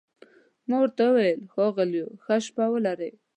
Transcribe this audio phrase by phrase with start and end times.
[0.67, 3.11] ما ورته وویل: ښاغلو، ښه شپه ولرئ.